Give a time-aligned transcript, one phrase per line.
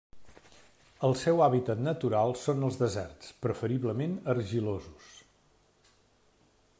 [1.07, 5.15] El seu hàbitat natural són els deserts, preferiblement argilosos.